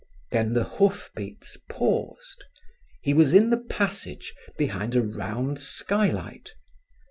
Then 0.31 0.53
the 0.53 0.63
hoof 0.63 1.11
beats 1.15 1.57
paused. 1.69 2.43
He 3.03 3.13
was 3.13 3.35
in 3.35 3.51
the 3.51 3.59
passage, 3.59 4.33
behind 4.57 4.95
a 4.95 5.03
round 5.03 5.59
skylight. 5.59 6.49